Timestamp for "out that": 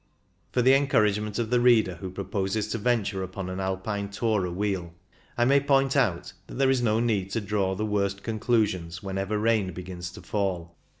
5.95-6.55